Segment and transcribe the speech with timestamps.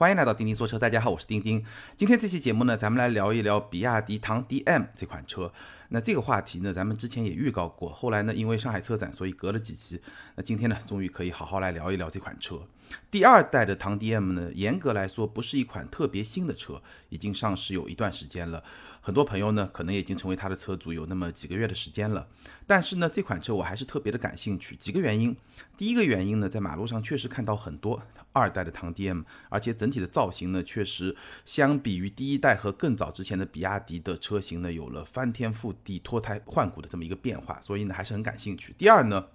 [0.00, 1.62] 欢迎来到钉钉说车，大家好，我是钉钉。
[1.94, 5.52] 今天这期节目呢，咱们来聊一聊比亚迪唐 DM 这款车。
[5.90, 10.00] 那这个话题呢，咱们之前也预告过，后来呢，因为上海车展，所以隔了几期。
[10.36, 12.62] 那今天呢，终于可以好好来聊一聊这款车。
[13.10, 18.62] 第二代的唐 DM 呢，严格来说不是一款特别新的车，已经上市有一段时间了。
[19.02, 22.28] 很多朋友呢，可能已经成为它的车主有那么几个月的时间了。
[22.66, 24.76] 但是呢，这款车我还是特别的感兴趣。
[24.76, 25.34] 几个原因，
[25.76, 28.02] 第一个原因呢，在马路上确实看到很多
[28.32, 31.16] 二代的唐 DM，而且整体的造型呢，确实
[31.46, 38.74] 相比于第一代和更早之前的比亚迪的车型呢，有了翻天覆地、脱胎换骨的这么一个变化，所以呢，还是很感兴趣。
[38.76, 39.26] 第二呢，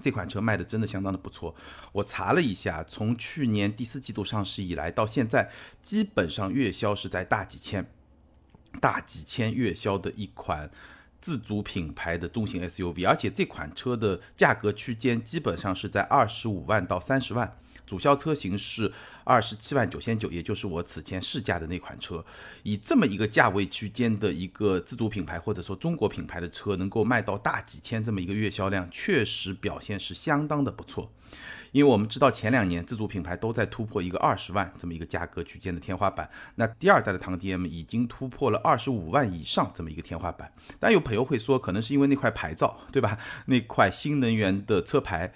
[0.00, 1.54] 这款车卖的真的相当的不错。
[1.92, 5.50] 我查了一下，从去年第四季度上市以来到现在，
[5.82, 7.86] 基本上月销是在大几千。
[8.78, 10.70] 大几千月销的一款
[11.18, 18.92] 自主品牌的中型 SUV，而且这款车的价格区间基本上是在二十五万到三十万，主销车型是
[19.24, 22.24] 二十七万九千九，也就是我此前试驾的那款车。
[22.64, 31.10] 以这么一个价位区间的一个自主品牌或者说中国品牌的车，能够卖到大几千这么一个月销量，确实表现是相当的不错。
[31.72, 40.50] 因为我们知道前两年自主品牌都在突破一个二十万这么一个价格区间的天花板，那第二代的唐 DM 已经突破了二十五万以上这么一个天花板。
[40.80, 43.18] 但有朋友会说，可能是因为那块牌照，对吧？
[43.46, 45.34] 那块新能源的车牌，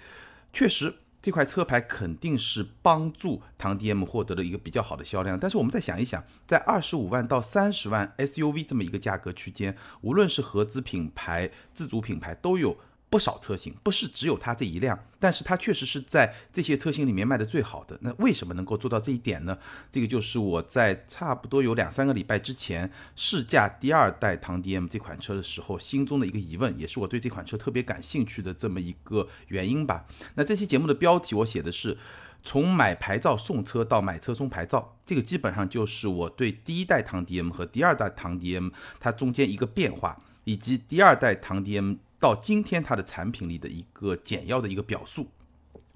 [0.53, 5.39] 确实这块车牌肯定是帮助唐 DM 获得了一个比较好的销量。
[5.39, 12.79] 但是我们再想一想，在二十五万到三十万 SUV 这么一个价格区间，无论是合资品牌、自主品牌都有。
[13.11, 17.99] 不少车型不是只有它这一辆，但是它确实是在这些车型里面卖的最好的。
[18.03, 19.59] 那为什么能够做到这一点呢？
[19.91, 30.07] 这个就是我在差不多有两三个礼拜之前试驾第二代唐 DM 这款车的时候，心中的一个疑问，也是我对这款车特别感兴趣的这么一个原因吧。
[30.37, 31.99] 那这期节目的标题我写的是
[32.45, 41.97] 从买牌照送车到买车送牌照，这个基本上就是我对第一代唐 DM 和第二代唐 DM 它中间一个变化，以及第二代唐 DM。
[42.21, 45.31] 到今天，它的产品力的一个简要的一个表述。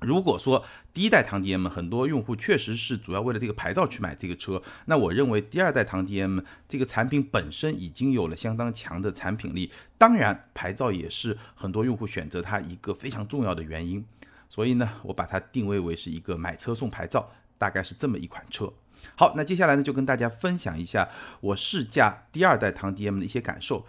[0.01, 9.71] 如果说第一代唐 DM 很多用户确实是主要为了这个牌照去买这个车，那我认为第二代唐 DM 这个产品本身已经有了相当强的产品力。
[9.97, 14.05] 当然，牌照也是很多用户选择它一个非常重要的原因。
[14.51, 18.73] 所以呢，我把它定位为是一个买车送牌照，大概是这么一款车。
[19.17, 21.09] 好，那接下来呢，就跟大家分享一下
[21.41, 23.87] 我试驾第二代唐 DM 的一些感受。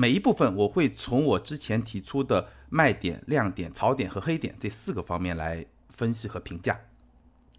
[0.00, 6.80] 每一部分我会从我之前提出的卖点、亮点、槽点和黑点这四个方面来分析和评价。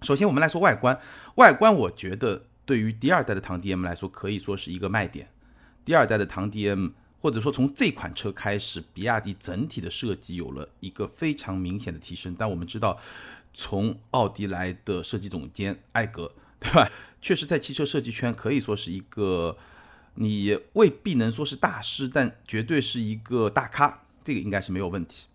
[0.02, 1.00] 首先，我们来说外观。
[1.36, 5.30] 外观，我觉得对于第二代的唐 DM 来说，可以说是一个卖点。
[5.86, 12.36] 第二代的唐 DM，或者说从这款车开始，比亚迪整体的设计有了一个非常明显的提升。
[12.36, 13.00] 但我们知道，
[13.54, 16.90] 从奥迪来的设计总监艾格，对吧？
[17.22, 19.56] 确实在汽车设计圈可以说是一个。
[20.16, 25.28] 你未必能说是大师，但绝对是一个大咖，这个应该是没有问题。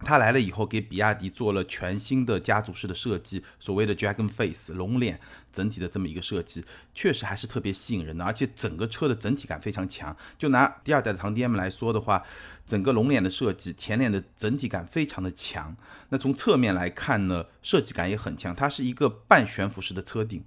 [0.00, 5.18] 他来了以后，给比亚迪做了全新的家族式的设计，所谓的 Dragon Face 龙脸，
[5.52, 10.14] 整体的这么一个设计，确实还是特别吸引人的，而且整个车的整体感非常强。
[10.36, 12.22] 就拿第二代的唐 DM 来说的话，
[12.66, 15.74] 整个龙脸的设计，前脸的整体感非常的强。
[16.10, 20.44] 那从侧面来看呢，设计感也很强，它是一个半悬浮式的车顶。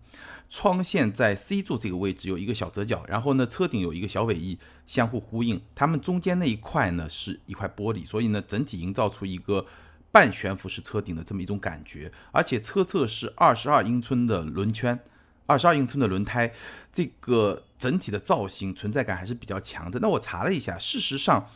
[0.50, 9.66] 窗线在 C 柱这个位置有一个小折角，然后呢，车顶有一个小尾翼相互呼应，它们中间那一块呢是一块玻璃，所以呢，整体营造出一个
[10.12, 12.12] 半悬浮式车顶的这么一种感觉。
[12.31, 14.97] 而且车侧是二十二英寸的轮圈，
[15.46, 16.53] 二十二英寸的轮胎，
[16.94, 20.00] 这个整体的造型存在感还是比较强的。
[20.00, 21.50] 那我查了一下，事实上。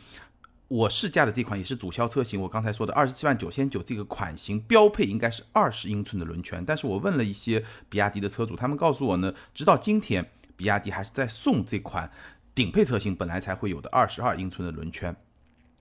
[0.72, 12.10] 我试驾的这款也是主销车型，我刚才说的二十七万九千九这个款型标配应该是二十英寸的轮圈，但是我问了一些比亚迪的车主，他们告诉我呢，直到今天比亚迪还是在送这款
[12.54, 15.14] 顶配车型本来才会有的二十二英寸的轮圈，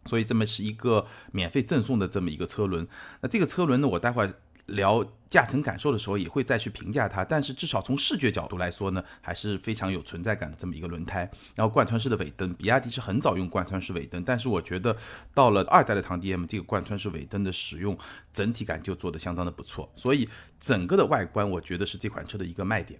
[0.07, 2.85] 所以这么是一个免费赠送的这么一个车轮。
[3.21, 4.33] 那这个车轮呢，我待会儿。
[4.67, 7.23] 聊驾乘感受的时候，也会再去评价它。
[7.23, 11.29] 但是至少从视觉角度来说呢，还是非常有存在感的这么一个轮胎。
[11.55, 14.95] 然后贯穿式的尾灯，比亚迪是很早用贯穿式尾灯，但是我觉得
[15.33, 17.97] 到了二代的唐 DM，这个贯穿式尾灯的使用
[18.33, 19.91] 整体感就做得相当的不错。
[19.95, 20.27] 所以
[20.59, 22.99] 整个的外观，我觉得是这款车的一个卖点，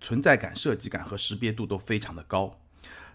[0.00, 2.60] 存在感、设计感和识别度都非常的高。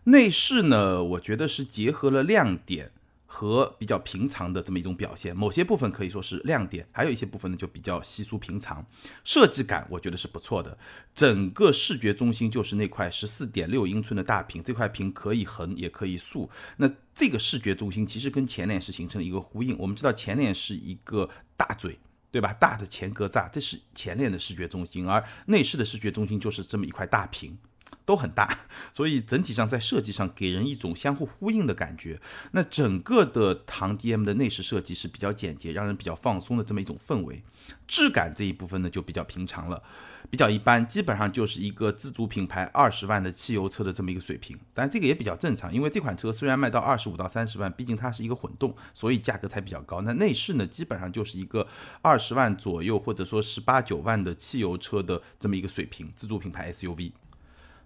[0.06, 2.91] 内饰呢，我觉得是结合了亮点。
[3.33, 8.85] 和比较平常的这么一种表现，某些部分可以说是亮点，还有一些部分呢就比较稀疏平常。
[9.24, 10.77] 设计感我觉得是不错的，
[11.15, 16.47] 整个视觉中心就是那块十四点六英寸的大屏，这块屏可以横也可以竖。
[16.77, 19.75] 那这个视觉中心其实跟前脸是形成了一个呼应。
[19.79, 21.27] 我们知道前脸是一个
[21.57, 21.97] 大嘴，
[22.29, 22.53] 对吧？
[22.53, 27.57] 大的前格栅，这是前脸的视觉中心，而内饰的视觉中心就是这么一块大屏。
[28.05, 28.59] 都很大，
[28.93, 32.19] 所以整体上在设计上给人一种相互呼应的感觉。
[32.51, 37.43] 那整个的唐 DM 的内饰设计是比较简洁，让人比较放松的这么一种氛围。
[37.87, 39.81] 质感这一部分呢就比较平常了，
[40.29, 44.59] 比较一般，基本上就是一个自主品牌二十万的汽油车的这么一个水平。
[44.73, 50.01] 但这个也比较正常，因为这款车虽然卖到二十五到三十万，毕竟它是一个混动，所以价格才比较高。
[50.01, 51.65] 那内饰呢，基本上就是一个
[52.01, 57.13] 二十万左右，或者说十八九万的汽油车的这么一个水平，自主品牌 SUV。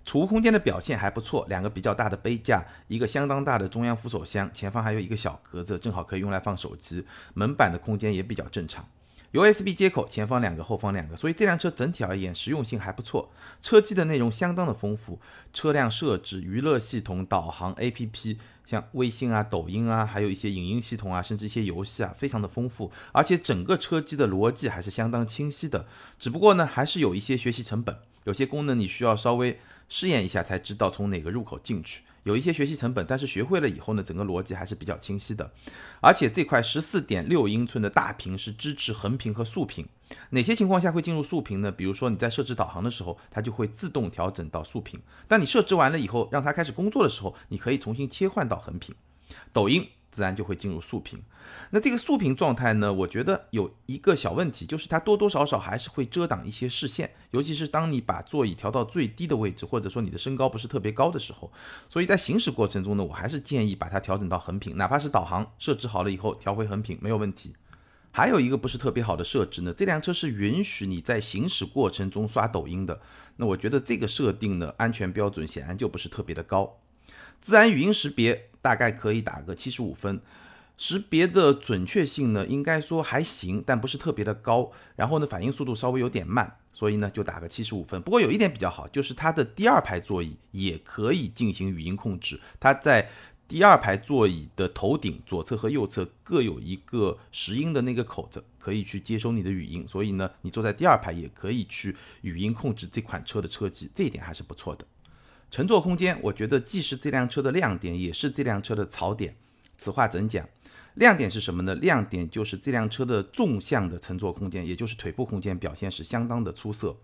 [0.08, 7.06] 储物空间的表现还不错，两个比较大的杯架，一个相当大的中央扶手箱，前方还有一个小格子，正好可以用来放手机。
[7.34, 8.88] 门板的空间也比较正常
[9.34, 13.30] ，USB 接口，前方两个，后方两个，所以这辆车整体而言实用性还不错。
[13.62, 15.20] 车机的内容相当的丰富，
[15.52, 22.90] 车辆设置、娱乐系统、导航 APP，像微信啊、抖音啊，还有一些影音系统啊，甚至一些游戏啊，非常的丰富。
[23.12, 25.86] 而且整个车机的逻辑还是相当清晰的，
[26.18, 29.60] 只不过呢，还是有一些学习成本，有些功能你需要稍微。
[29.90, 35.50] 试验一下才知道从哪个入口进去，有一些学习成本，但是学会了以后呢，整个逻辑还是比较清晰的。
[36.02, 39.88] 而且这块十四点六英寸的大屏是支持横屏和竖屏，
[40.30, 41.72] 哪些情况下会进入竖屏呢？
[41.72, 45.00] 比如说你在设置导航的时候，它就会自动调整到竖屏。
[45.28, 48.94] 当你设置完了以后，让它开始工作的时候，你可以重新切换到横屏。
[49.54, 49.88] 抖音。
[50.12, 51.22] 自然就会进入竖屏。
[51.72, 52.92] 那这个竖屏状态呢？
[52.92, 61.52] 我觉得有一个小问题，就是它多多少少还是会遮挡一些视线，尤其是当你把座椅调到最低的位置，或者说你的身高不是特别高的时候。
[61.90, 67.56] 所以在行驶过程中呢，我还是建议把它调整到横屏，哪怕是导航设置好了以后调回横屏没有问题。
[68.12, 73.00] 还有一个不是特别好的设置呢，这辆车是允许你在行驶过程中刷抖音的。
[73.36, 76.80] 那我觉得这个设定呢，安全标准显然就不是特别的高。
[77.42, 78.46] 自然语音识别。
[78.60, 80.20] 大概可以打个七十五分，
[80.78, 84.70] 识别的准确性呢，应该说还行，但不是特别的高。
[84.98, 88.02] 然后呢，反应速度稍微有点慢，所以呢，就打个七十五分。
[88.02, 92.42] 不过有一点比较好，就是它的第二排座椅也可以进行语音控制。
[92.60, 93.10] 它在
[93.48, 99.88] 第二排座椅的头顶左侧和右侧各有一个拾音的那个口子，可以去接收你的语音。
[99.88, 104.86] 所以呢，你坐在第二排也可以去语音控制这款车的车机，这一点还是不错的。
[105.50, 109.36] 乘坐空间，我觉得既是这辆车的亮点，也是这辆车的槽点。
[109.78, 110.48] 此话怎讲？
[110.96, 111.76] 亮点是什么呢？
[111.76, 116.98] 亮点就是这辆车的纵向的乘坐空间，也就是腿部空间表现是相当的出色。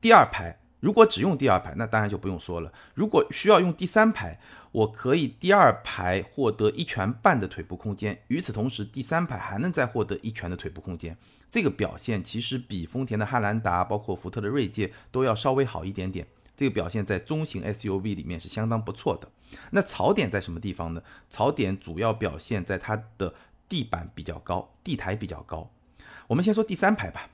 [0.00, 2.70] 第二排，如果只用第二排，那当然就不用说了。
[2.94, 4.38] 如果需要用第三排，
[4.70, 11.16] 我可以第二排获得一拳半的腿部空间，与此同时，第三排还能再获得一拳的腿部空间。
[11.50, 16.26] 这个表现其实比丰田的汉兰达，包括福特的锐界都要稍微好一点点。
[16.56, 19.28] 这个表现在中型 SUV 里面是相当不错的。
[19.70, 21.02] 那槽点在什么地方呢？
[21.28, 23.34] 槽点主要表现在它的
[23.68, 25.70] 地板比较高，地台比较高。
[26.26, 27.30] 我们先说第三排吧。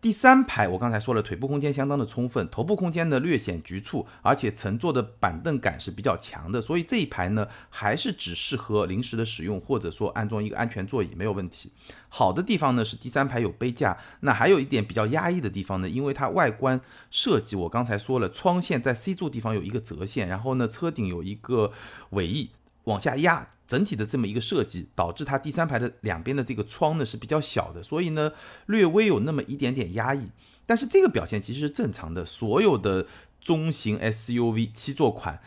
[0.00, 11.70] 第三排，我刚才说了，腿部空间相当的充分，头部空间呢略显局促，而且乘坐的板凳感是比较强的，所以这一排呢还是只适合临时的使用，或者说安装一个安全座椅没有问题。
[12.10, 16.78] 好的地方呢是第三排有杯架，那还有一点比较压抑的地方呢，因为它外观
[17.10, 21.72] 设计，我刚才说了，窗线在 C 柱地方有一个折线，然后呢车顶有一个
[22.10, 22.50] 尾翼。
[22.84, 28.32] 往下压，整体的这么一个设计，导致它第三排的两边的这个窗呢是比较小的，所以呢
[28.66, 30.30] 略微有那么一点点压抑。
[30.66, 33.06] 但是这个表现其实是正常的，所有的
[33.40, 35.40] 中型 SUV 七座款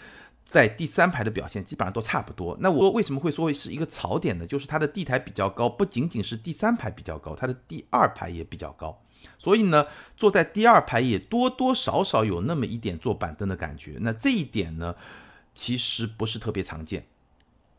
[0.45, 2.55] 在第三排的表现基本上都差不多。
[2.59, 4.45] 那我为什么会说是一个槽点呢？
[4.45, 9.01] 就是它的地台比较高，不仅仅是第三排比较高，它的第二排也比较高，
[9.37, 9.85] 所以呢
[10.15, 13.97] 坐在第二排也多多少少有那么一点坐板凳的感觉。
[14.01, 14.95] 那这一点呢
[15.53, 17.05] 其实不是特别常见。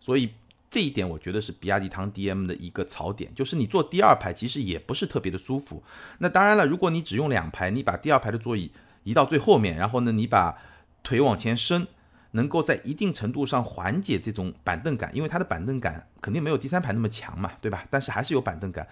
[0.00, 0.32] 所以
[0.70, 5.82] 这一点我觉得是比亚迪唐 DM 的一个槽点，就是你坐第二排其实也不是特别的舒服。
[6.18, 8.70] 那当然了，如果你只用两排，你把第二排的座椅
[9.04, 10.58] 移到最后面，然后呢，你把
[11.02, 11.86] 腿往前伸，
[12.32, 17.86] 能够在一定程度上缓解这种板凳感，因为它的板凳感肯定没有第三排那么强嘛，对吧？
[17.88, 18.86] 但是还是有板凳感。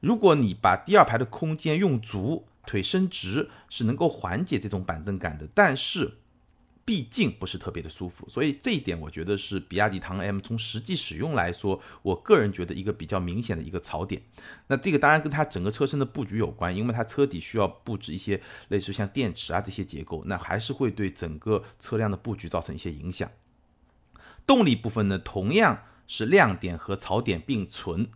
[0.00, 5.46] 如果你把第二排的空间用足，腿伸直，是能够缓解这种板凳感的。
[5.54, 6.18] 但是
[6.84, 14.20] 毕竟不是特别的舒服，所以这一点我觉得是比亚迪唐 M 从实际使用来说，我个人觉得一个比较明显的一个槽点。
[14.66, 23.30] 那这个当然跟它整个车身的布局有关，因为它车底需要布置一些类似像电池啊这些结构，那还是会对整个车辆的布局造成一些影响。
[24.46, 28.08] 动力部分呢，同样是亮点和槽点并存。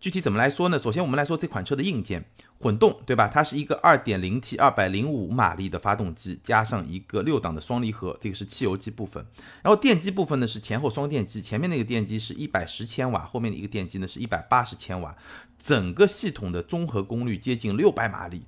[0.00, 0.78] 具体怎么来说呢？
[0.78, 2.22] 首先我们来说这款车的硬件，
[2.60, 3.26] 混动，对吧？
[3.26, 9.24] 它是一个 2.0T 205马力的发动机，加上一个六档的双离合，这个是汽油机部分。
[9.62, 15.16] 然后电机部分呢是前后双电机，前面那个电机是一百十千瓦，后面的一个电机呢是一百八十千瓦，
[15.58, 18.44] 整个系统的综合功率接近六百马力。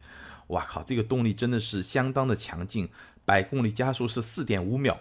[0.49, 2.88] 哇靠，这个动力真的是相当的强劲，
[3.25, 5.00] 百公里加速是四点五秒。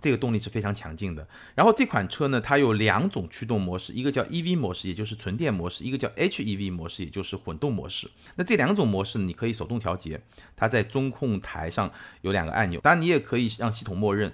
[0.00, 1.26] 这个动力是非常强劲的。
[1.54, 8.10] 然后这款车呢，它有两种驱动模式，一个叫 EV 模式，也就是纯电模式；一个叫 HEV 模式，也就是混动模式。
[8.36, 10.20] 那这两种模式你可以手动调节，
[10.56, 11.90] 它在中控台上
[12.22, 14.32] 有两个按钮，当然你也可以让系统默认。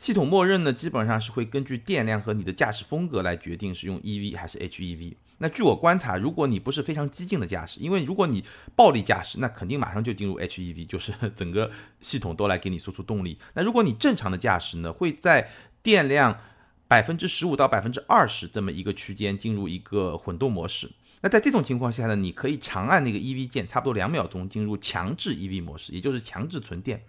[0.00, 5.12] 系统默认呢，基本上是会根据电量和你的驾驶风格来决定是用 EV 还是 HEV。
[5.36, 8.42] 那据我观察，如果你不是非常激进的驾驶，因为如果你
[8.74, 13.36] 暴力驾驶，那肯定马上就进入 HEV， 就是整个系统都来给你输出动力。
[13.52, 15.50] 那如果你正常的驾驶呢，会在
[15.82, 16.40] 电量
[16.88, 20.90] 百分之十五到百分之二十这么一个区间进入一个混动模式。
[21.20, 27.04] 那在这种情况下呢，你可以长按那个 EV 键，差不多两秒钟进入强制 EV 模式，也就是强制存电。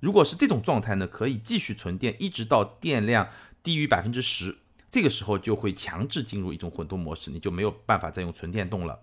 [0.00, 3.28] 如果是这种状态呢，可以继续存电，一直到电量
[3.62, 9.00] 低于百分之十，这个时候就会强制进入一种混动模式，你就没有办法再用纯电动了。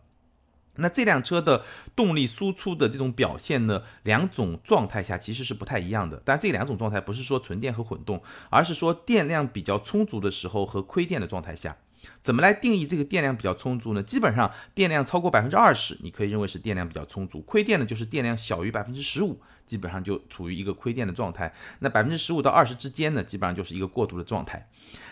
[0.77, 1.63] 那这辆车的
[1.95, 6.21] 动力输出的这种表现呢，两种状态下其实是不太一样的。
[6.25, 11.77] 但这两种状态不是说纯电和混动，而是说电量比较充足的时候和亏电的状态下。
[12.21, 14.01] 怎么来定义这个电量比较充足呢？
[14.01, 17.41] 基本上电量超过百分之二十，你可以认为是电量比较充足。
[17.41, 21.53] 亏电呢，就是电量小于百分之十五，基本上就处于一个亏电的状态。
[21.79, 24.69] 那百分之十五到二十之间呢，基本上就是一个过渡的状态。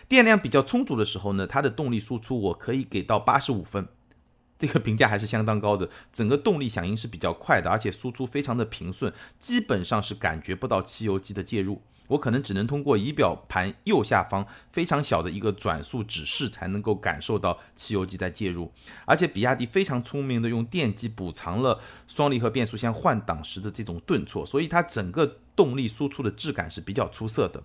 [0.07, 3.87] 电量比较充足的时候呢，它的动力输出我可以给到八十五分，
[4.59, 5.89] 这个评价还是相当高的。
[6.11, 11.81] 整个动力响应是比较快的，而且输出非常的平顺，基本上是感觉不到汽油机的介入。
[12.13, 18.71] 我可能只能通过仪表盘右下方非常小的一个转速指示，才能够感受到汽油机在介入。
[19.05, 27.63] 而且比亚迪非常聪明的用电机补偿了双离合变速箱换挡时的这种顿挫，所以它整个动力输出的质感是比较出色的。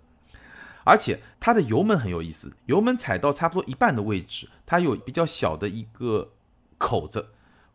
[0.85, 6.31] 而且它的油门很有意思，油门踩到差不多一半的位置，它有比较小的一个
[6.78, 7.26] 口子。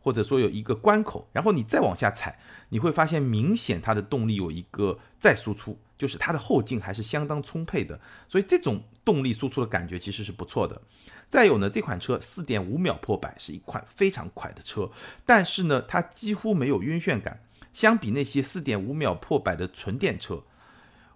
[0.04, 10.78] 或者说有一个关口，然后你再往下踩，你会发现明显它的动力有一个再输出，就是它的后劲还是相当充沛的，所以这种动力输出的感觉其实是不错的。
[11.30, 14.90] 再有呢，这款车四点五秒破百是一款非常快的车，
[15.24, 17.40] 但是呢，它几乎没有晕眩感，
[17.72, 20.42] 相比那些四点五秒破百的纯电车。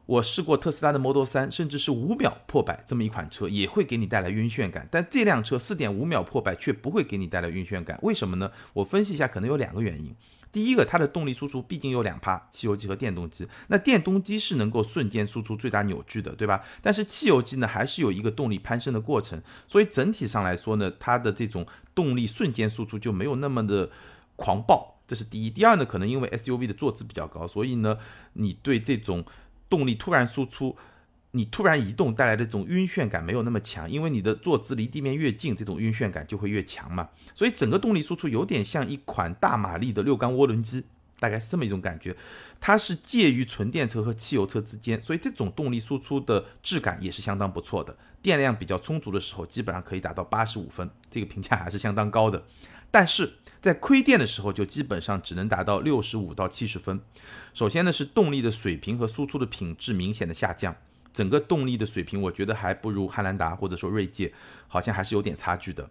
[0.08, 4.88] 我试过特斯拉的 Model 3，甚至是五秒破百这么一款车，也会给你带来晕眩感。
[4.90, 8.50] 但这辆车四点五秒破百却不会给你带来晕眩感，为什么呢？
[8.72, 10.16] 我分析一下，可能有两个原因。
[10.50, 13.46] 第一个，它的动力输出毕竟有两趴，汽油机和电动机。
[13.66, 16.64] 那电动机是能够瞬间输出最大扭矩的，对吧？
[16.80, 19.38] 但是汽油机呢，还是有一个动力攀升的过程。
[19.66, 23.90] 所以整体上来说呢，它的这种动力瞬间输出就没有那么的
[24.36, 24.94] 狂暴。
[25.06, 25.50] 这是第一。
[25.50, 27.98] 第二呢，可能因为 SUV 的坐姿比较高，所以呢，
[28.32, 29.24] 你对这种
[29.68, 30.76] 动力突然输出，
[31.32, 37.08] 你突然移动带来的这种晕眩感没有那么强，因为你的坐姿离地面越近，这种晕眩感就会越强嘛。
[37.34, 40.84] 所以整个动力输出有点像一款大马力的六缸涡轮机，
[41.18, 42.16] 大概是这么一种感觉。
[42.60, 47.96] 它是介于纯电车和汽油车之间，所以这种动力输出的质感也是相当不错的。
[48.20, 52.42] 电量比较充足的时候，基本上可以达到八十五分，这个评价还是相当高的。
[52.90, 57.00] 但是在亏电的时候，就基本上只能达到六十五到七十分。
[57.52, 60.74] 首先呢，是动力的水平和输出的品质明显的下降，
[61.12, 64.32] 整个动力的水平，我觉得还不如汉兰达或者说锐界，
[64.68, 65.90] 好像还是有点差距的。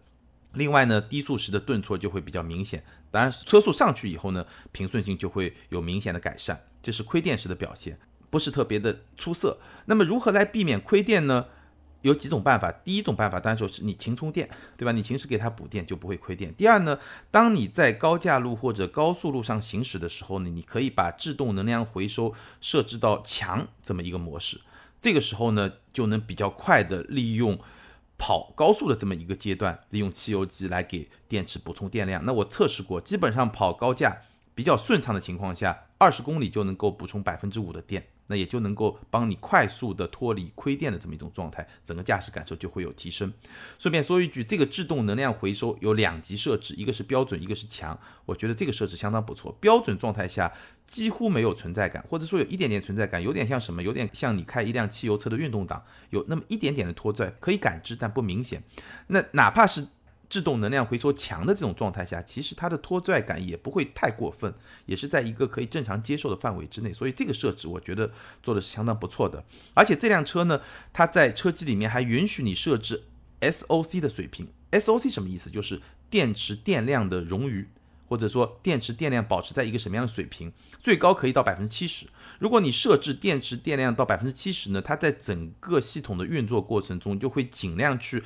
[0.53, 7.99] 另外呢，低速时的顿挫就会比较明显，当然车速上去以后呢，平顺性就会有明显的改善，这是亏电时的表现，
[8.29, 9.59] 不是特别的出色。
[9.85, 11.45] 那么如何来避免亏电呢？
[12.07, 14.91] 有几种办法，第一种办法当然就是你勤充电，对吧？
[14.91, 16.53] 你勤时给它补电就不会亏电。
[16.55, 16.97] 第二呢，
[17.29, 24.61] 当你在高架路或者高速路上行驶的时候呢，你可以把制动能量回收设置到强这么一个模式，
[24.99, 27.59] 这个时候呢，就能比较快的利用
[28.17, 32.23] 跑高速的这么一个阶段，利用汽油机来给电池补充电量。
[32.25, 34.21] 那我测试过，基本上跑高架
[34.55, 38.07] 比较顺畅的情况下，二十公里就能够补充百分之五的电。
[38.27, 43.33] 那也就能够帮你快速的脱离亏电的这么一种状态，整个驾驶感受就会有提升。
[43.79, 47.97] 顺便说一句，这个制动能量回收有两级设置，一个是标准，一个是强。
[48.25, 49.51] 我觉得这个设置相当不错。
[49.59, 50.53] 标准状态下
[50.85, 53.81] 几乎没有存在感，或者说有一点点存在感，有点像什么？
[53.81, 58.63] 有点像你开一辆汽油车的运动档，有那么一点点的拖拽，可以感知，但不明显。
[59.07, 59.87] 那哪怕是。
[60.29, 64.53] 制动能量回收强的这种状态下，其实它的拖拽感也不会太过分，
[64.85, 68.11] 也是在一个可以正常接受的范围之内，所以这个设置我觉得
[68.43, 69.43] 做的是相当不错的。
[69.73, 73.03] 而且这辆车呢，它在车机里面还允许你设置
[73.39, 74.47] SOC 的水平。
[74.71, 75.49] SOC 什么意思？
[75.49, 77.69] 就是电池电量的冗余，
[78.09, 82.05] 或者说电池电量保持在一个什么样的水平，最高可以到百分之七十。
[82.39, 88.21] 如果你设置电池电量到百分之七十呢，它在整个系统的运作过程中就会尽量去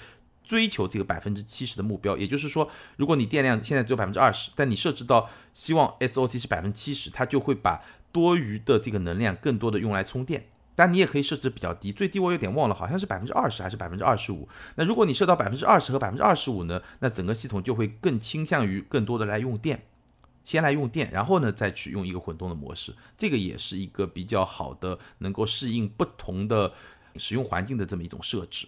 [0.51, 2.17] 追求这个百分之七十的目标。
[2.17, 7.81] 也就是说，如果你电量现在只有百分之二十，但你设置到希望 SOC 是百分之七十，它就会把
[8.11, 10.47] 多余的这个能量更多的用来充电。
[10.75, 14.49] 但你也可以设置比较低，最低我有点忘了，好像是百分之二十还是百分之二十五。
[14.75, 19.83] 那如果你设到百分之二十和百分之二十五呢，那整个系统就会更倾向于更多的来用电，
[20.43, 22.93] 先来用电，然后呢再去用一个混动的模式。
[23.17, 26.73] 这个也是一个比较好的，能够适应不同的
[27.15, 28.67] 使用环境的这么一种设置。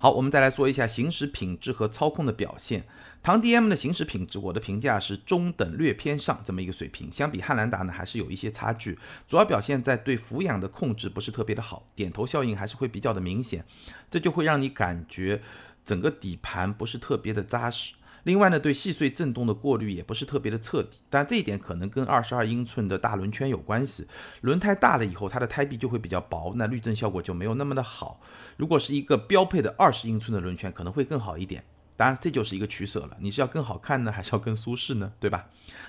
[0.00, 2.84] 好，我们再来说一下行驶品质和操控的表现。
[3.20, 7.10] 唐 DM 的行驶品质，我的评价是中等略偏上这么一个水平。
[7.10, 8.96] 相比汉兰达呢，还是有一些差距。
[9.26, 13.64] 主要表现在对俯仰的控制不是特别的好，点头效应还是会比较的明显，
[14.08, 15.42] 这就会让你感觉
[15.84, 17.94] 整个底盘不是特别的扎实。
[18.28, 24.06] 另外呢，对细碎震动的过滤也不是特别的彻底，但这一点可能跟二十二英寸的大轮圈有关系。
[24.42, 28.20] 轮胎大了以后，它的胎壁就会比较薄，那滤震效果就没有那么的好。
[28.58, 31.64] 如果是一个标配的二十英寸的轮圈，可能会更好一点。
[31.98, 33.16] 当然，这就是一个取舍了。
[33.18, 35.12] 你是要更好看呢，还是要更舒适呢？
[35.18, 35.48] 对吧？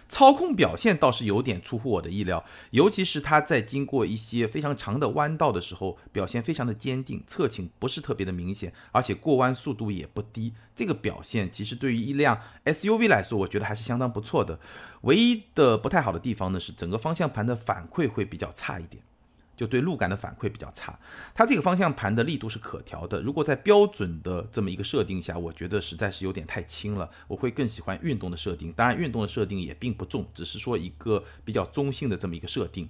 [0.10, 10.52] 操控表现倒是有点出乎我的意料，尤其是它在经过一些非常长的弯道的时候，表现非常的坚定，侧倾不是特别的明显，而且过弯速度也不低。
[10.76, 14.60] 这个表现其实对于一辆 SUV 来说，我觉得还是相当不错的。
[15.02, 19.04] 唯一的不太好的地方呢，是整个方向盘的反馈会比较差一点。
[19.60, 20.98] 就对路感的反馈比较差，
[21.34, 23.22] 它这个方向盘的力度是可调的。
[23.22, 27.10] 如果在标准的这么一个设定下，我觉得实在是有点太轻了。
[27.28, 32.88] 我会更喜欢运动的设定，当然运动的设定也并不重，只是说一个比较中性的这么一个设定。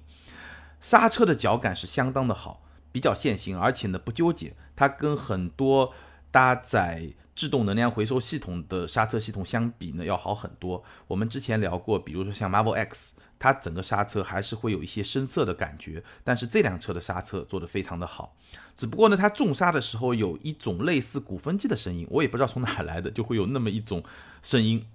[0.80, 2.62] 刹车的脚感是相当的好，
[2.92, 4.56] 比较线性，而且呢不纠结。
[4.76, 5.92] 它跟很多
[6.30, 10.84] 搭载制动能量回收系统的刹车系统相比呢要好很多。
[11.08, 13.14] 我们之前聊过，比如说像 Marvel X。
[13.39, 18.36] 它整个刹车还是会有一些生涩的感觉，但是这辆车的刹车做得非常的好。
[18.75, 24.03] 只不过呢，它重刹的时候有一种类似鼓风机的声音，我也不知道从哪来的，就会有那么一种
[24.43, 24.86] 声音。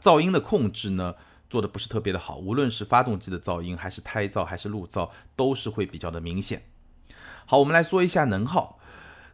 [0.00, 1.14] 噪音的控制呢
[1.48, 6.62] 做的不是特别的好，无论是发动机的噪音，还是胎噪，还是路噪，都是会比较的明显。
[7.46, 8.78] 好，我们来说一下能耗，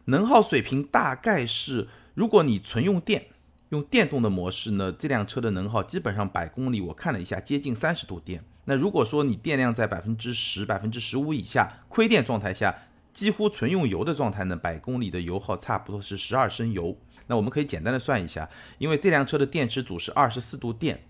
[0.05, 3.27] 能耗水平大概是，如果你纯用电。
[3.69, 8.43] 用电动的模式呢，这辆车的能耗基本上百公里，我看了一下，接近三十度电。
[8.63, 12.73] 那如果说你电量在百分之十、百分之十五以下，亏电状态下，
[13.13, 16.97] 几乎纯用油的状态呢，百公里的油耗差不多是十二升油。
[17.27, 21.03] 那我们可以简单的算一下，因为这辆车的电池组是二十四度电，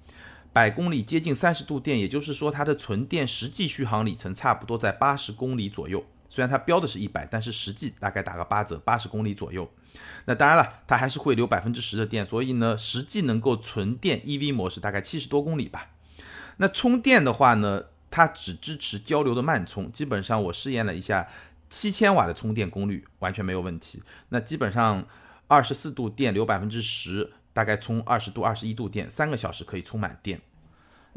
[0.52, 6.04] 百公里接近三十度电，也就是说它的纯电实际续航里程差不多在八十公里左右。
[6.38, 9.68] 虽然它标的是一百，但是实际大概打个八折，八十公里左右。
[10.26, 15.90] 那当然了，它还是会留百分之十的电，所以呢，实际能够纯电 EV 模式大概七十多公里吧。
[16.58, 21.28] 那充电的话呢，它只支持交流的慢充，基本上我试验了一下，
[21.72, 24.04] 七千瓦的充电功率完全没有问题。
[24.30, 25.08] 那基本上
[25.48, 30.40] 二十四度电留百分之十，大概充二十度、二十一度电，三个小时可以充满电。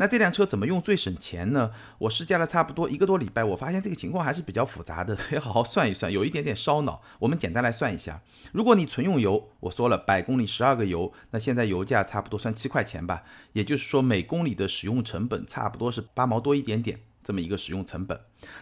[0.00, 1.72] 那这辆车怎么用最省钱呢？
[1.98, 7.02] 我试驾了差不多一个多礼拜，我发现这个情况还是比较复杂的， 得好好算一算，有一点点烧脑。
[7.18, 18.18] 我们简单来算一下，如果你纯用油，我说了百公里十二个油，那现在油价差不多算七块钱吧，也就是说每公里的使用成本差不多是八毛多一点点这么一个使用成本。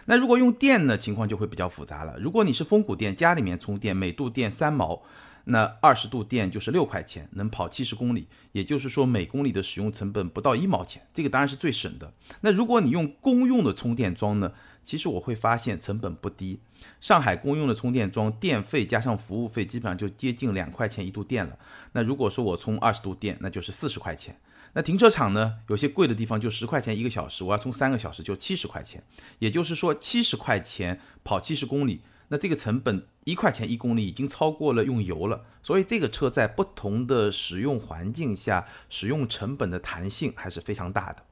[0.07, 2.19] 那如果用电呢，情况就会比较复杂了。
[2.19, 5.01] 如果你是峰谷电，家里面充电，每度电三毛。
[5.45, 12.13] 那二十度电就是六块钱，能跑七十公里，也就是说每公里的使用成本不到一毛钱，这个当然是最省的。
[12.41, 14.53] 那如果你用公用的充电桩呢？
[14.81, 16.61] 其实我会发现成本不低。
[16.99, 21.59] 上海公用的充电桩电费加上服务费，基本上就接近两块钱一度电了。
[21.91, 24.39] 那如果说我充二十度电，那就是四十块钱。
[24.73, 25.57] 那停车场呢？
[25.67, 29.03] 有些贵的地方就十块钱一个小时，我要充三个小时就七十块钱，
[29.37, 32.01] 也就是说七十块钱跑七十公里。
[32.29, 41.23] 那这个成本一块钱一公里已经超过了用油了，所以这个车在不同的使用环境下，使用成本的弹性还是非常大的。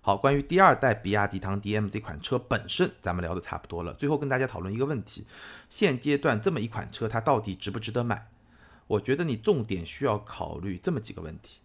[0.00, 3.92] 好，关于第二代比亚迪唐 DM 这款车本身，咱们聊的差不多了。
[3.92, 5.26] 最后跟大家讨论一个问题：
[5.68, 8.28] 现阶段这么一款车，它到底值不值得买？
[8.86, 11.60] 我觉得你重点需要考虑这么几个问题。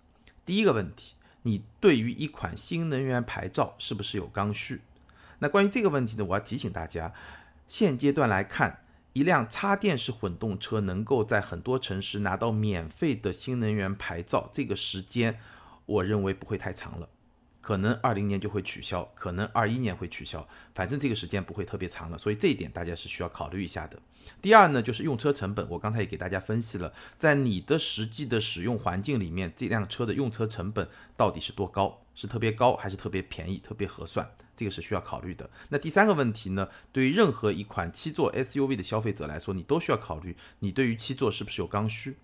[0.45, 4.81] 第一个问题，你对于一款新能源牌照是不是有刚需？
[5.39, 7.13] 那关于这个问题呢，我要提醒大家。
[7.73, 15.39] 现阶段来看，一辆插电式混动车能够在很多城市拿到免费的新能源牌照，这个时间
[15.87, 17.09] 我认为不会太长了。
[17.61, 23.97] 可能二零年就会取消，可能二一年会取消，反正这个时间不会特别长了，所以这一点大家是需要考虑一下的。
[24.39, 32.03] 第二呢，就是用车成本，我刚才也给大家分析了，在你的实际的使用环境里面，这辆车的用车成本到底是多高？
[32.13, 34.29] 是特别高还是特别便宜、特别合算？
[34.55, 35.49] 这个是需要考虑的。
[35.69, 42.15] 那第三个问题呢，对于任何一款七座 SUV 的消费者来说，你都需要考虑，你对于七座是不是有刚需？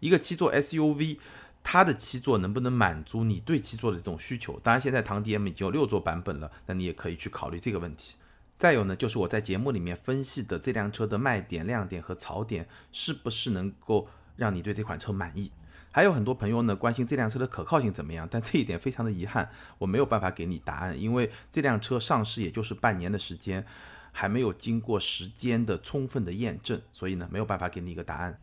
[0.00, 1.18] 一个七座 SUV，
[1.62, 4.60] 它的七座能不能满足你对七座的这种需求？
[4.62, 8.16] 当然，现在唐 DM 已经有六座版本了，那你也可以去考虑这个问题。
[8.58, 15.52] 再有呢，就是我在节目里面分析的这辆车的卖点、亮点和槽点，是不是能够让你对这款车满意？
[15.96, 23.64] 还有很多朋友呢关心这辆车的可靠性怎么样，但这一点非常的遗憾，我没有办法给你答案，因为这辆车上市也就是半年的时间，
[24.12, 28.38] 还没有经过时间的充分的验证，所以呢没有办法给你一个答案。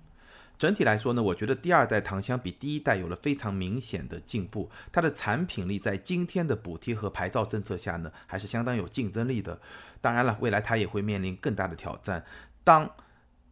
[0.57, 9.61] 整体来说呢，我觉得第二代唐相比第一代有了非常明显的进步，它的产品力在今天的补贴和牌照政策下呢，还是相当有竞争力的。
[10.01, 12.25] 当然了，未来它也会面临更大的挑战。
[12.63, 12.89] 当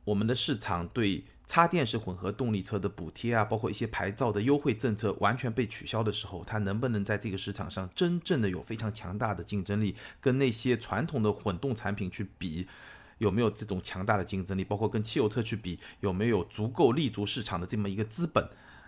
[0.05, 12.69] 我们的市场对插电式混合动力车的补贴啊，包括一些牌照的优惠政策完全被取消的时候，它能不能在这个市场上真正的有非常强大的竞争力，跟那些传统的混动产品去比？
[13.17, 14.63] 有没有这种强大的竞争力？
[14.63, 18.47] 包括跟汽油车去比，有没有足够立足市场的这么一个资本？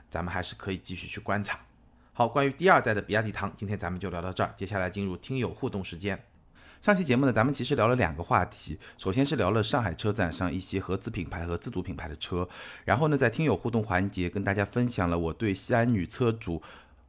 [0.09, 1.59] 咱们还是可以继续去观察。
[2.13, 4.53] 好，关于第二代的比亚迪唐，今天咱们就聊到这儿。
[4.55, 6.23] 接下来进入听友互动时间。
[6.83, 12.45] 上期节目呢，咱们其实聊了两个话题，首先是聊了上海车展上一些合资品牌和自主品牌的车，
[12.83, 16.61] 然后呢，在听友互动环节跟大家分享了我对西安女车主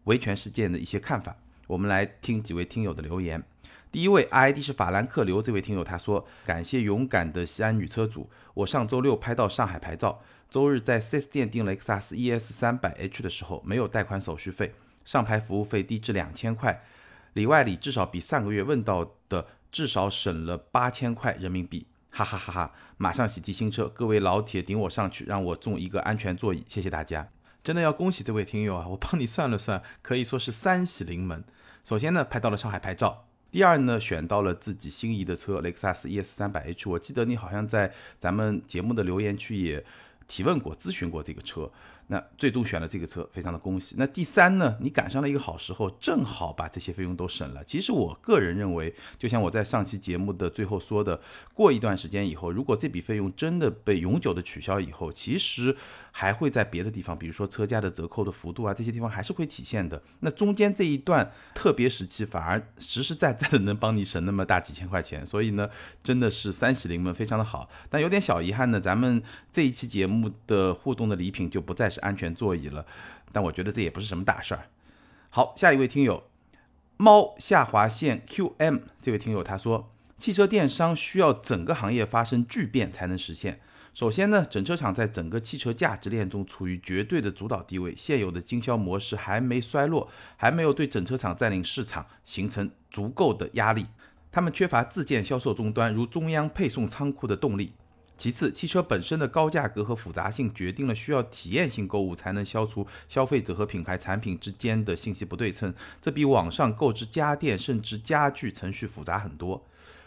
[0.04, 1.36] 维权事件的一些看法。
[1.66, 3.42] 我们来听几位听友的留言。
[3.90, 14.72] 第一位 ID 是法兰克刘，这位听友他说：“感谢勇敢的西安女车主，我上周六拍到上海牌照，周日在 4S 店订雷克萨斯 ES 三百 H 的时候，没有贷款手续费，
[15.04, 16.84] 上牌服务费低至两千块，
[17.32, 22.72] 里外里至少比上个月问到的至少省了八千块人民币，哈哈哈哈！
[22.96, 27.28] 马上喜提新车，各位老铁顶我上去，让我中一个安全座椅，谢谢大家，
[27.64, 28.86] 真的要恭喜这位听友啊！
[28.86, 31.42] 我帮你算了算，可以说是三喜临门。
[31.82, 33.26] 首先呢，拍到了上海牌照。
[33.50, 36.88] 第二呢，选到了自己心仪的车雷克萨斯 ES 三百 H。
[36.90, 39.84] 我记得你好像在咱们节目的留言区也
[40.28, 41.68] 提问过、咨询过这个车。
[42.08, 43.94] 那最终选了这个车，非常的恭喜。
[43.98, 47.64] 那第三呢，你赶上了一个好时候，正好把这些费用都省了。
[47.64, 51.20] 其实我个人认为，就像我在上期节目的最后说的，
[51.54, 55.76] 过一段时间以后，如果这笔费用真的被永久的取消以后，其实
[56.16, 60.00] 还会在别的地方，比如说车价的折扣的幅度啊，这些地方还是会体现的。
[60.20, 65.70] 那中间这一段特别时期，反而实实在在的能帮你省那么大几千块钱，所以呢，
[66.02, 67.68] 真的是三喜临门，非常的好。
[67.88, 71.90] 但有点小遗憾呢，咱们这一期节目的互动的礼品就不再。
[71.94, 72.84] 是安全座椅了，
[73.30, 74.66] 但我觉得这也不是什么大事儿。
[75.30, 76.24] 好，下一位听友
[76.96, 83.60] 猫下划线 QM 这位听友他说，汽车电商需要整个行业发生巨变才能实现。
[83.94, 93.86] 首先呢，整车厂在整个汽车价值链中处于绝对的主导地位，现有的经销模式还没衰落，还没有对整车厂占领市场形成足够的压力，
[94.32, 97.72] 他们缺乏自建销售终端，如中央配送仓库的动力。
[98.18, 109.64] 其次，汽车本身的高价格和复杂性决定了需要体验性购物才能消除消费者和品牌产品之间的信息不对称，这比网上购置家电甚至家具程序复杂很多。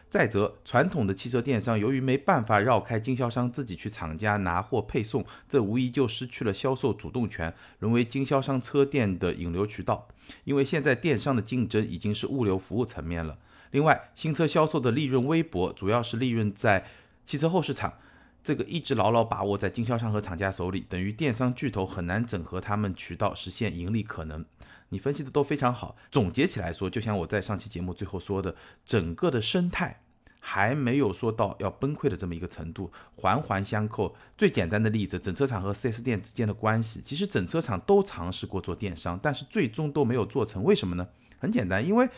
[0.09, 10.07] 再则，传统的汽车电商由于没办法绕开经销商自己去厂家拿货配送，这无疑就失去了销售主动权，沦为经销商车店的引流渠道。
[10.45, 13.37] 因为现在电商的竞争已经是物流服务层面了。
[13.71, 16.85] 另外，新车销售的利润微薄，主要是利润在。
[17.25, 17.95] 汽车后市场，
[18.41, 24.45] 这个一直牢牢把握在经销商和厂家手里，等于电商巨头很难整合他们渠道实现盈利可能。
[24.89, 30.01] 你分析的都非常好，总结起来说，就像我在上期节目最后说的，整个的生态
[30.39, 34.15] 还没有说到要崩溃的这么一个程度，环环相扣。
[34.37, 40.63] 最简单的例子，整车厂和 4S 店之间的关系，其实整车厂都尝试过做电商，但是最终都没有做成。
[40.63, 41.07] 为什么呢？
[41.39, 42.09] 很简单，因为。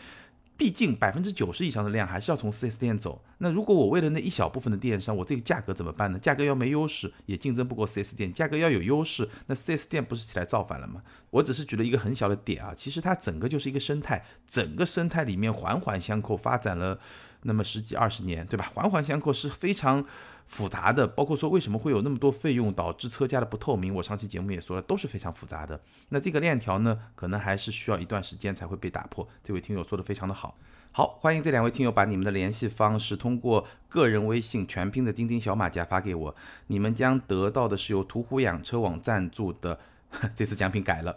[0.60, 3.24] 毕竟百分之九十以上的量还是要从四 S 店走。
[3.38, 6.18] 那如果我为了那一小部分的电商，我这个价格怎么办呢？
[6.18, 11.02] 价格要没优势，也竞争不过四 S 店；价格要有优势，那四 S 店不是起来造反了吗？
[11.30, 17.00] 我只是举了一个很小的点啊，其实它整个就是一个生态，整个生态里面环环相扣，发展了
[17.42, 18.70] 那么十几二十年，对吧？
[18.74, 20.04] 环环相扣是非常。
[20.50, 23.94] 复杂的，包括说为什么会有那么多费用，导致车价的不透明。
[23.94, 25.80] 我上期节目也说了，都是非常复杂的。
[26.08, 29.28] 那这个链条呢，可能还是需要一段时间才会被打破。
[29.44, 30.58] 这位听友说的非常的好，
[30.90, 36.34] 好，欢迎这两位听友把你们的联系方式通过个人微信全拼的钉钉小马甲发给我，
[36.66, 39.78] 你们将得到的是由途虎养车网赞助的，
[40.34, 41.16] 这次奖品改了。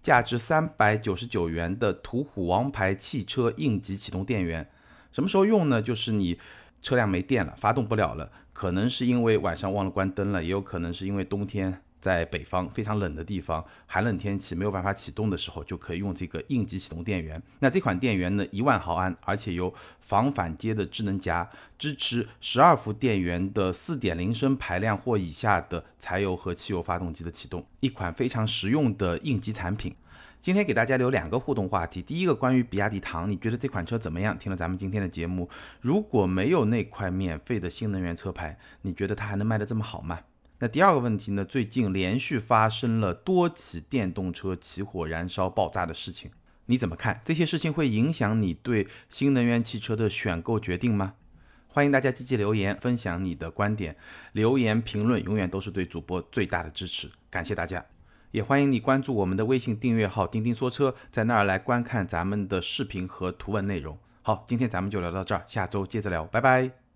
[0.00, 4.66] 价值三百九十九元的途虎王牌汽车应急启动电源。
[5.12, 5.80] 什么时候用呢？
[5.82, 6.38] 就是你
[6.82, 11.82] 车辆没电了，发动不了了，可能是因为晚上忘了关灯了，也有可能是因为冬天。
[12.00, 17.42] 在北方非常冷的地方，寒冷天气没有办法启动的时候，就可以用这个应急启动电源。
[17.58, 19.70] 那这款电源呢，一万毫安，而且有
[20.00, 21.46] 防反接的智能夹，
[21.78, 29.94] 支持十二伏电源的四点零升排量或以下的柴油和汽油发动机的启动，一款非常实用的应急产品。
[30.40, 34.38] 今天给大家留两个互动话题，第一个关于比亚迪唐，你觉得这款车怎么样？
[34.38, 35.50] 听了咱们今天的节目，
[35.82, 40.20] 如果没有那块免费的新能源车牌，你觉得它还能卖得这么好吗？
[40.60, 41.44] 那第二个问题呢？
[41.44, 46.30] 最近连续发生了多起电动车起火、燃烧、爆炸的事情，
[46.64, 47.20] 你怎么看？
[47.22, 51.16] 这些事情会影响你对新能源汽车的选购决定吗？
[51.68, 53.94] 欢迎大家积极留言，分享你的观点。
[54.32, 57.84] 留言评论永远都是对主播最大的支持，感谢大家。
[58.32, 63.98] 也欢迎你关注我们的微信订阅号“钉钉说车”，在那儿来观看咱们的视频和图文内容。
[64.22, 66.89] 好，今天咱们就聊到这儿，下周接着聊，拜拜。